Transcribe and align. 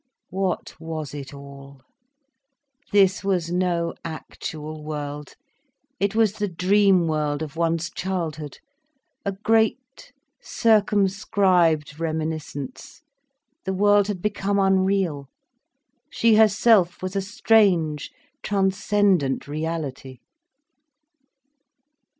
What 0.31 0.73
was 0.79 1.13
it 1.13 1.31
all? 1.31 1.83
This 2.91 3.23
was 3.23 3.51
no 3.51 3.93
actual 4.03 4.83
world, 4.83 5.35
it 5.99 6.15
was 6.15 6.33
the 6.33 6.47
dream 6.47 7.05
world 7.05 7.43
of 7.43 7.55
one's 7.55 7.91
childhood—a 7.91 9.31
great 9.43 10.11
circumscribed 10.41 11.99
reminiscence. 11.99 13.03
The 13.63 13.73
world 13.75 14.07
had 14.07 14.23
become 14.23 14.57
unreal. 14.57 15.27
She 16.09 16.33
herself 16.33 17.03
was 17.03 17.15
a 17.15 17.21
strange, 17.21 18.09
transcendent 18.41 19.47
reality. 19.47 20.17